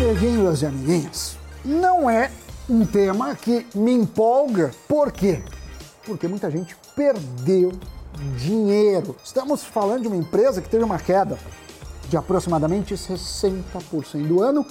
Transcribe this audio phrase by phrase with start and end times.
[0.00, 2.30] Amiguinhos e amiguinhas, não é
[2.70, 4.70] um tema que me empolga.
[4.86, 5.42] Por quê?
[6.06, 7.72] Porque muita gente perdeu
[8.36, 9.16] dinheiro.
[9.24, 11.36] Estamos falando de uma empresa que teve uma queda
[12.08, 14.64] de aproximadamente 60% do ano.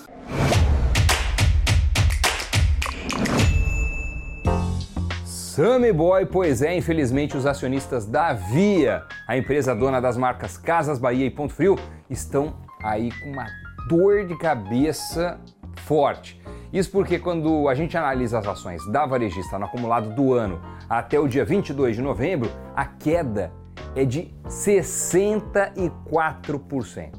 [5.26, 10.98] Sammy Boy, pois é, infelizmente os acionistas da Via, a empresa dona das marcas Casas
[10.98, 11.78] Bahia e Ponto Frio,
[12.10, 15.40] estão aí com uma dor de cabeça
[15.86, 16.42] forte.
[16.72, 21.20] Isso porque quando a gente analisa as ações da varejista no acumulado do ano até
[21.20, 23.54] o dia 22 de novembro, a queda
[23.96, 27.12] é de 64%.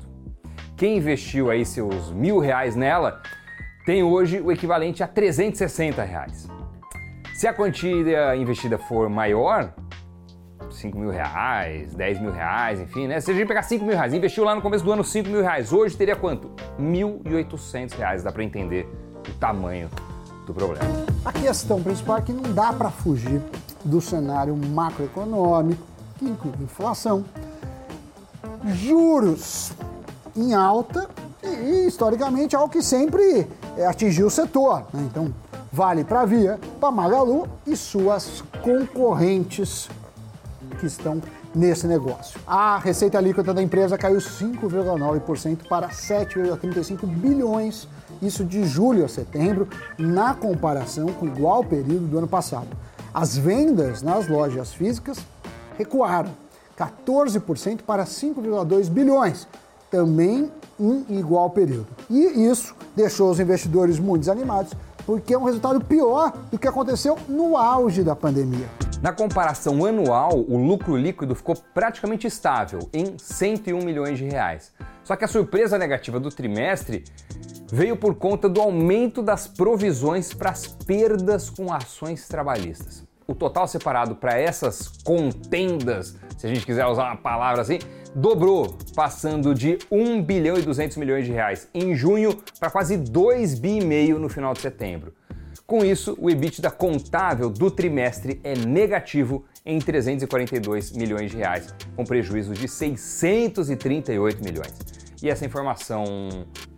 [0.76, 3.22] Quem investiu aí seus mil reais nela
[3.84, 6.46] tem hoje o equivalente a 360 reais.
[7.34, 9.72] Se a quantia investida for maior,
[10.78, 13.20] 5 mil reais, 10 mil reais, enfim, né?
[13.20, 15.42] Se a gente pegar 5 mil reais, investiu lá no começo do ano 5 mil
[15.42, 16.50] reais, hoje teria quanto?
[16.80, 18.88] 1.800 reais, dá para entender
[19.28, 19.90] o tamanho
[20.46, 20.84] do problema.
[21.24, 23.42] A questão principal é que não dá para fugir
[23.84, 25.82] do cenário macroeconômico,
[26.16, 27.24] que inclui inflação,
[28.66, 29.72] juros
[30.36, 31.08] em alta
[31.42, 33.48] e, historicamente, algo que sempre
[33.88, 34.84] atingiu o setor.
[34.92, 35.08] Né?
[35.10, 35.34] Então,
[35.72, 39.88] vale para a Via, para Magalu e suas concorrentes
[40.78, 41.20] que estão
[41.54, 42.40] nesse negócio.
[42.46, 47.88] A receita líquida da empresa caiu 5,9% para 7,35 bilhões,
[48.22, 49.68] isso de julho a setembro,
[49.98, 52.68] na comparação com o igual período do ano passado.
[53.12, 55.18] As vendas nas lojas físicas
[55.76, 56.30] recuaram
[56.78, 59.48] 14% para 5,2 bilhões,
[59.90, 61.88] também em igual período.
[62.08, 64.72] E isso deixou os investidores muito desanimados,
[65.04, 68.68] porque é um resultado pior do que aconteceu no auge da pandemia.
[69.00, 74.72] Na comparação anual, o lucro líquido ficou praticamente estável, em 101 milhões de reais.
[75.04, 77.04] Só que a surpresa negativa do trimestre
[77.70, 83.06] veio por conta do aumento das provisões para as perdas com ações trabalhistas.
[83.24, 87.78] O total separado para essas contendas, se a gente quiser usar uma palavra assim,
[88.16, 93.60] dobrou, passando de 1 bilhão e 200 milhões de reais em junho para quase 2
[93.60, 95.14] bi e meio no final de setembro.
[95.68, 102.04] Com isso, o EBITDA contável do trimestre é negativo em 342 milhões de reais, com
[102.04, 104.74] prejuízo de 638 milhões.
[105.22, 106.06] E essa informação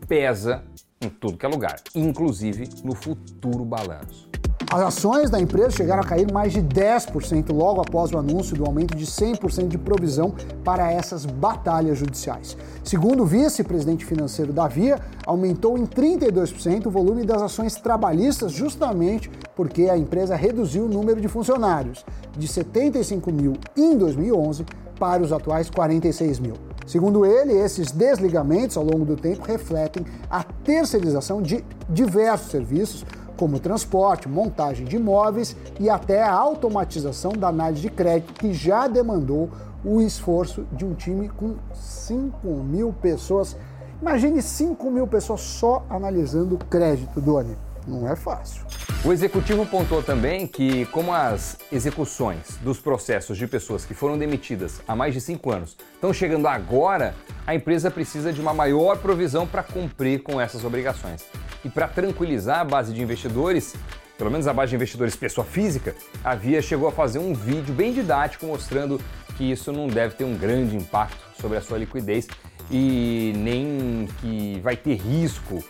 [0.09, 0.65] pesa
[1.01, 4.30] em tudo que é lugar, inclusive no futuro balanço.
[4.73, 8.65] As ações da empresa chegaram a cair mais de 10% logo após o anúncio do
[8.65, 10.33] aumento de 100% de provisão
[10.63, 12.57] para essas batalhas judiciais.
[12.85, 19.29] Segundo o vice-presidente financeiro da Via, aumentou em 32% o volume das ações trabalhistas, justamente
[19.57, 22.05] porque a empresa reduziu o número de funcionários
[22.39, 24.65] de 75 mil em 2011
[25.01, 26.55] para os atuais 46 mil.
[26.87, 33.05] Segundo ele, esses desligamentos ao longo do tempo refletem a terceirização de diversos serviços
[33.41, 38.87] como transporte, montagem de imóveis e até a automatização da análise de crédito, que já
[38.87, 39.49] demandou
[39.83, 43.57] o esforço de um time com 5 mil pessoas.
[44.03, 47.57] Imagine 5 mil pessoas só analisando crédito, Doni.
[47.89, 48.63] Não é fácil.
[49.03, 54.83] O executivo pontuou também que, como as execuções dos processos de pessoas que foram demitidas
[54.87, 57.15] há mais de cinco anos estão chegando agora,
[57.47, 61.25] a empresa precisa de uma maior provisão para cumprir com essas obrigações.
[61.65, 63.75] E para tranquilizar a base de investidores,
[64.17, 65.95] pelo menos a base de investidores pessoa física,
[66.25, 69.01] a Via chegou a fazer um vídeo bem didático mostrando
[69.37, 72.29] que isso não deve ter um grande impacto sobre a sua liquidez
[72.71, 75.65] e nem que vai ter risco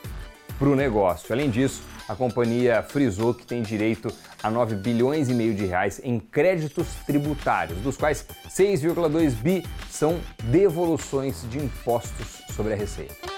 [0.58, 1.32] para o negócio.
[1.32, 4.12] Além disso, a companhia frisou que tem direito
[4.42, 10.20] a 9 bilhões e meio de reais em créditos tributários, dos quais 6,2 bi são
[10.42, 13.29] devoluções de impostos sobre a receita.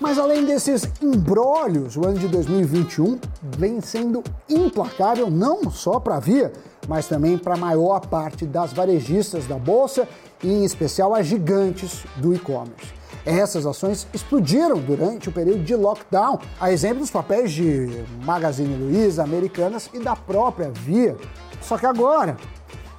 [0.00, 3.18] Mas além desses embrólios, o ano de 2021
[3.56, 6.52] vem sendo implacável não só para a Via,
[6.86, 10.06] mas também para a maior parte das varejistas da bolsa
[10.42, 12.98] e em especial as gigantes do e-commerce.
[13.26, 19.24] Essas ações explodiram durante o período de lockdown, a exemplo dos papéis de Magazine Luiza,
[19.24, 21.16] Americanas e da própria Via.
[21.60, 22.36] Só que agora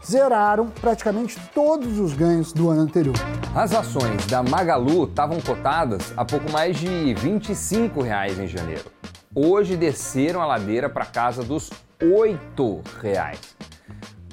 [0.06, 3.16] zeraram praticamente todos os ganhos do ano anterior.
[3.56, 8.86] As ações da Magalu estavam cotadas a pouco mais de 25 reais em janeiro.
[9.34, 11.69] Hoje desceram a ladeira para casa dos
[12.01, 13.40] 8 reais.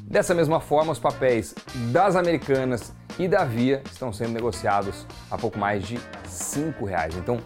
[0.02, 1.54] Dessa mesma forma, os papéis
[1.92, 7.16] das Americanas e da Via estão sendo negociados a pouco mais de R$ reais.
[7.16, 7.40] Então,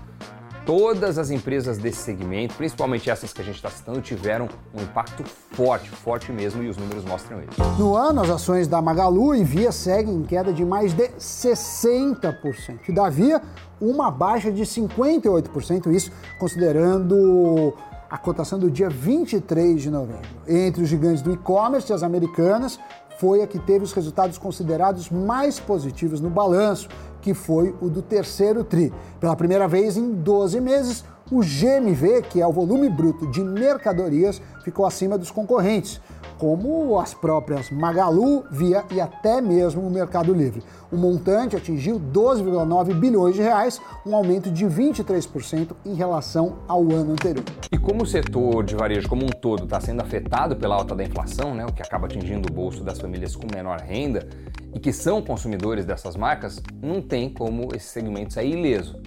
[0.65, 5.25] todas as empresas desse segmento, principalmente essas que a gente está citando, tiveram um impacto
[5.25, 7.63] forte, forte mesmo, e os números mostram isso.
[7.79, 12.89] No ano, as ações da Magalu e Via seguem em queda de mais de 60%.
[12.89, 13.43] E da Via,
[13.81, 17.75] uma baixa de 58%, isso considerando
[18.11, 20.29] a cotação do dia 23 de novembro.
[20.47, 22.79] Entre os gigantes do e-commerce, as americanas
[23.21, 26.89] foi a que teve os resultados considerados mais positivos no balanço,
[27.21, 28.91] que foi o do terceiro TRI.
[29.21, 34.41] Pela primeira vez em 12 meses, o GMV, que é o volume bruto de mercadorias,
[34.65, 36.01] ficou acima dos concorrentes
[36.41, 40.63] como as próprias Magalu, Via e até mesmo o Mercado Livre.
[40.91, 47.13] O montante atingiu 12,9 bilhões de reais, um aumento de 23% em relação ao ano
[47.13, 47.45] anterior.
[47.71, 51.05] E como o setor de varejo como um todo está sendo afetado pela alta da
[51.05, 54.27] inflação, né, o que acaba atingindo o bolso das famílias com menor renda
[54.75, 58.99] e que são consumidores dessas marcas, não tem como esse segmento sair ileso.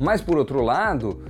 [0.00, 1.22] Mas por outro lado,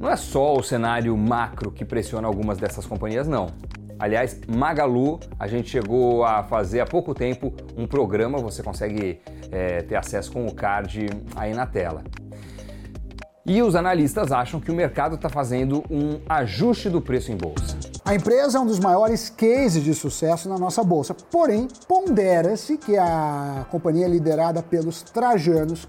[0.00, 3.48] não é só o cenário macro que pressiona algumas dessas companhias, não.
[3.98, 9.20] Aliás, Magalu, a gente chegou a fazer há pouco tempo um programa, você consegue
[9.50, 11.06] é, ter acesso com o card
[11.36, 12.02] aí na tela.
[13.46, 17.76] E os analistas acham que o mercado está fazendo um ajuste do preço em bolsa.
[18.02, 22.96] A empresa é um dos maiores cases de sucesso na nossa bolsa, porém, pondera-se que
[22.96, 25.86] a companhia liderada pelos trajanos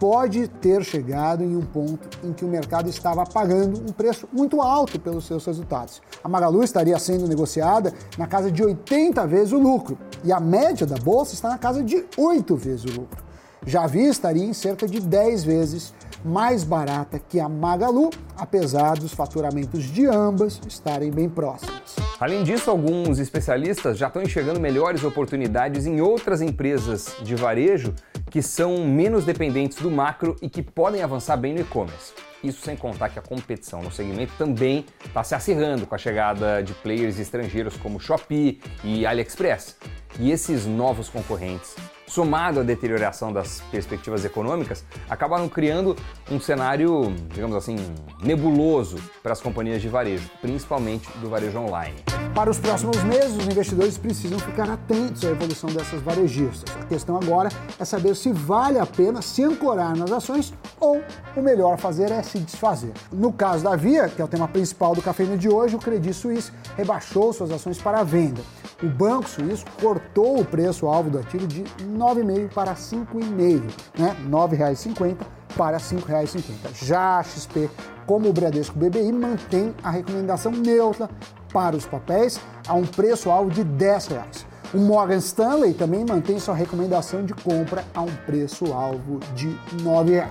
[0.00, 4.62] pode ter chegado em um ponto em que o mercado estava pagando um preço muito
[4.62, 6.00] alto pelos seus resultados.
[6.24, 10.86] A Magalu estaria sendo negociada na casa de 80 vezes o lucro e a média
[10.86, 13.22] da bolsa está na casa de 8 vezes o lucro.
[13.66, 15.92] Já vi estaria em cerca de 10 vezes
[16.24, 18.08] mais barata que a Magalu,
[18.38, 21.96] apesar dos faturamentos de ambas estarem bem próximos.
[22.18, 27.94] Além disso, alguns especialistas já estão enxergando melhores oportunidades em outras empresas de varejo
[28.30, 32.12] que são menos dependentes do macro e que podem avançar bem no e-commerce.
[32.42, 36.62] Isso sem contar que a competição no segmento também está se acirrando com a chegada
[36.62, 39.76] de players estrangeiros como Shopee e AliExpress.
[40.18, 41.74] E esses novos concorrentes
[42.10, 45.96] somado à deterioração das perspectivas econômicas, acabaram criando
[46.30, 47.76] um cenário, digamos assim,
[48.20, 51.94] nebuloso para as companhias de varejo, principalmente do varejo online.
[52.34, 56.74] Para os próximos meses, os investidores precisam ficar atentos à evolução dessas varejistas.
[56.76, 57.48] A questão agora
[57.78, 61.02] é saber se vale a pena se ancorar nas ações ou
[61.36, 62.92] o melhor fazer é se desfazer.
[63.12, 66.14] No caso da Via, que é o tema principal do Cafeína de hoje, o Credit
[66.14, 68.40] Suisse rebaixou suas ações para venda.
[68.82, 73.62] O Banco Suíço cortou o preço-alvo do ativo de 9,5 para 5,5,
[73.98, 74.16] né?
[74.18, 75.16] R$ 9,50
[75.54, 76.84] para R$ 5,50.
[76.86, 77.68] Já a XP,
[78.06, 81.10] como o Bradesco BBI, mantém a recomendação neutra
[81.52, 84.46] para os papéis a um preço-alvo de R$ 10,00.
[84.72, 90.24] O Morgan Stanley também mantém sua recomendação de compra a um preço-alvo de R$ 9,00.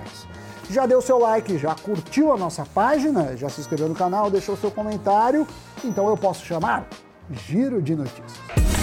[0.70, 4.56] Já deu seu like, já curtiu a nossa página, já se inscreveu no canal, deixou
[4.56, 5.46] seu comentário,
[5.84, 6.88] então eu posso chamar
[7.32, 8.79] Giro de Notícias.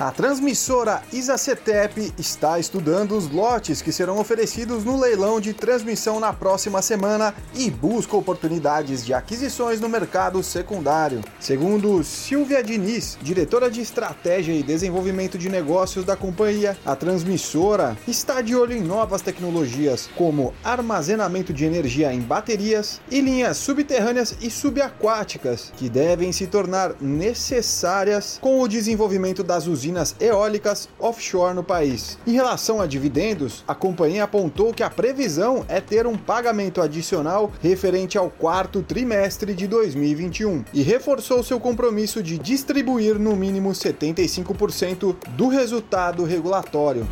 [0.00, 6.32] A transmissora Isacetep está estudando os lotes que serão oferecidos no leilão de transmissão na
[6.32, 11.20] próxima semana e busca oportunidades de aquisições no mercado secundário.
[11.40, 18.40] Segundo Silvia Diniz, diretora de estratégia e desenvolvimento de negócios da companhia, a transmissora está
[18.40, 24.48] de olho em novas tecnologias como armazenamento de energia em baterias e linhas subterrâneas e
[24.48, 31.64] subaquáticas que devem se tornar necessárias com o desenvolvimento das usinas usinas eólicas offshore no
[31.64, 32.18] país.
[32.26, 37.50] Em relação a dividendos, a companhia apontou que a previsão é ter um pagamento adicional
[37.60, 45.16] referente ao quarto trimestre de 2021 e reforçou seu compromisso de distribuir no mínimo 75%
[45.30, 47.06] do resultado regulatório.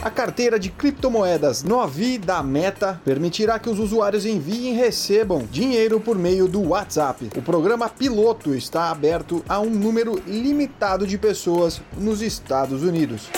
[0.00, 5.98] A carteira de criptomoedas Novi da Meta permitirá que os usuários enviem e recebam dinheiro
[5.98, 7.30] por meio do WhatsApp.
[7.36, 13.28] O programa piloto está aberto a um número limitado de pessoas nos Estados Unidos.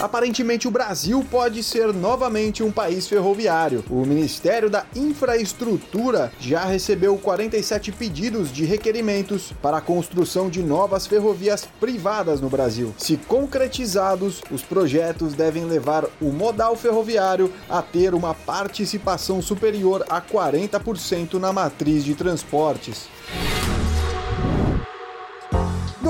[0.00, 3.84] Aparentemente, o Brasil pode ser novamente um país ferroviário.
[3.90, 11.06] O Ministério da Infraestrutura já recebeu 47 pedidos de requerimentos para a construção de novas
[11.06, 12.94] ferrovias privadas no Brasil.
[12.96, 20.18] Se concretizados, os projetos devem levar o modal ferroviário a ter uma participação superior a
[20.22, 23.06] 40% na matriz de transportes.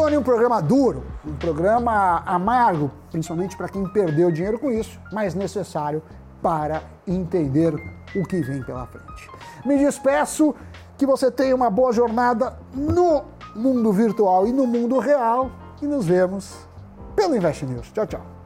[0.01, 5.35] Doni, um programa duro, um programa amargo, principalmente para quem perdeu dinheiro com isso, mas
[5.35, 6.03] necessário
[6.41, 7.75] para entender
[8.17, 9.31] o que vem pela frente.
[9.63, 10.55] Me despeço,
[10.97, 15.51] que você tenha uma boa jornada no mundo virtual e no mundo real
[15.83, 16.67] e nos vemos
[17.15, 17.93] pelo Invest News.
[17.93, 18.40] Tchau, tchau.